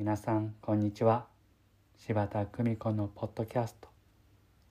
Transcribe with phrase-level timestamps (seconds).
[0.00, 1.26] 皆さんこんにちは。
[1.98, 3.88] 柴田久美子のポッドキャスト。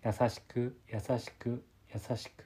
[0.04, 1.64] 優しく優しく
[1.94, 2.46] 優しく。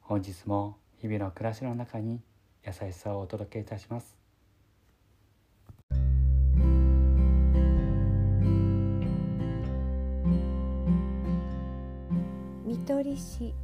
[0.00, 2.20] 本日も日々の暮らしの中に
[2.66, 4.16] 優しさをお届けいたします。
[12.64, 13.54] 見取り師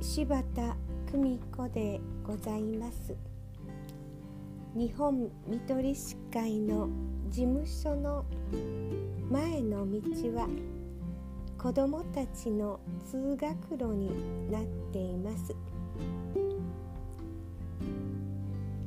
[0.00, 0.76] 柴田
[1.12, 3.31] 久美子でございます。
[4.74, 6.88] 日本見取り師会の
[7.28, 8.24] 事務所の
[9.30, 10.00] 前の道
[10.34, 10.48] は
[11.58, 15.54] 子どもたちの通学路になっています。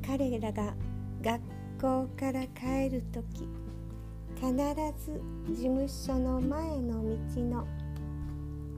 [0.04, 0.74] 彼らが
[1.22, 1.40] 学
[1.80, 3.48] 校から帰る時
[4.34, 4.52] 必
[4.98, 7.66] ず事務所の前の道の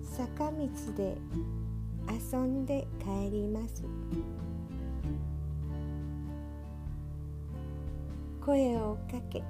[0.03, 1.17] 坂道で
[2.33, 3.83] 遊んで帰ります。
[8.49, 9.43] 声をかけ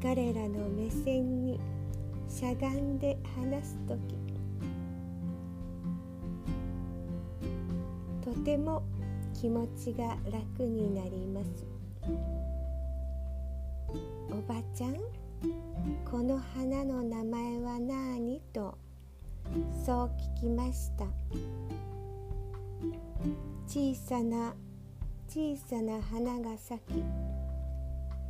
[0.00, 1.58] 彼らの目線に
[2.28, 3.98] しゃがんで話す時
[8.24, 8.84] とても
[9.32, 11.66] 気持ちが楽になります。
[14.30, 14.94] おばちゃん
[16.08, 18.78] この花の名前は何と
[19.84, 21.06] そう聞きました。
[23.66, 24.54] 小さな
[25.34, 27.02] 小さな花が咲き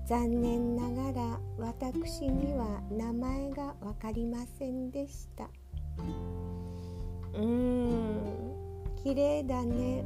[0.06, 5.44] 残念ながら私には名前が分かりませんでした。
[7.34, 10.02] うーん綺麗だね。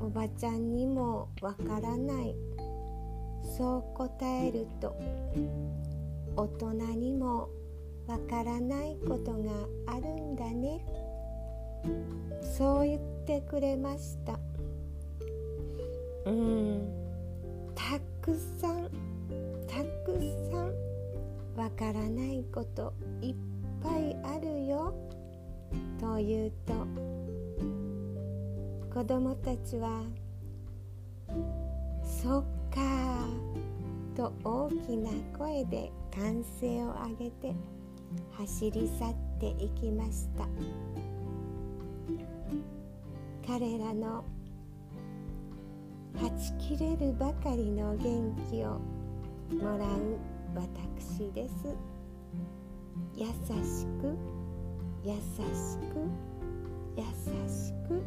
[0.00, 2.34] おばちゃんにもわからない。
[3.56, 4.96] そう答えると
[6.34, 7.48] 大人にも
[8.08, 9.52] わからないことが
[9.86, 10.84] あるんだね。
[12.42, 14.36] そう言ってくれました。
[18.22, 18.88] くさん
[19.66, 20.16] たく
[20.52, 20.72] さん
[21.56, 23.34] わからないこといっ
[23.82, 24.94] ぱいあるよ。
[25.98, 26.72] と言うと
[28.94, 30.04] 子供たちは
[32.04, 33.26] 「そっか」
[34.14, 37.54] と大きな声で歓声を上げて
[38.30, 40.46] 走り去っていきました。
[43.44, 44.24] 彼らの
[46.14, 48.80] はち切れるばかりの元気を
[49.60, 50.18] もらう
[50.54, 51.74] 私です。
[53.16, 54.16] 優しく
[55.04, 56.32] 優しく
[56.96, 57.04] 優
[57.48, 58.02] しく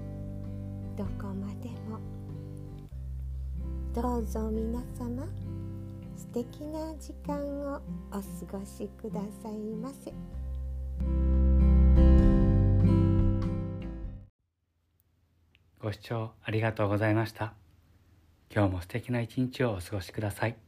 [0.95, 1.99] どこまでも。
[3.93, 5.25] どうぞ皆様
[6.17, 10.13] 素敵な時間をお過ごしくださいませ。
[15.79, 17.64] ご視聴ありがとうございました。
[18.53, 20.64] 今日も素敵な一日をお過ごしください。